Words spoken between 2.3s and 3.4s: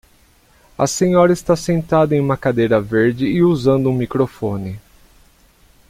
cadeira verde